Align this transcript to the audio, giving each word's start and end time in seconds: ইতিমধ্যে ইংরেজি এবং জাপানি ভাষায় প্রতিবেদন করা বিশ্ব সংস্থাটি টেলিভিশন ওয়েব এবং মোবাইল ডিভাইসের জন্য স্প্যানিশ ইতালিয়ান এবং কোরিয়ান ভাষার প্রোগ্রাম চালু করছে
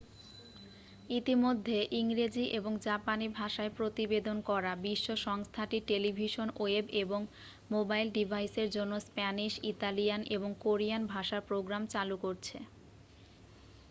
ইতিমধ্যে 1.09 1.77
ইংরেজি 1.93 2.45
এবং 2.51 2.71
জাপানি 2.85 3.27
ভাষায় 3.31 3.71
প্রতিবেদন 3.77 4.37
করা 4.49 4.71
বিশ্ব 4.85 5.07
সংস্থাটি 5.25 5.77
টেলিভিশন 5.87 6.47
ওয়েব 6.55 6.85
এবং 7.03 7.21
মোবাইল 7.71 8.07
ডিভাইসের 8.11 8.69
জন্য 8.71 8.93
স্প্যানিশ 9.01 9.53
ইতালিয়ান 9.71 10.21
এবং 10.35 10.49
কোরিয়ান 10.59 11.01
ভাষার 11.13 11.41
প্রোগ্রাম 11.49 11.83
চালু 11.93 12.15
করছে 12.17 12.57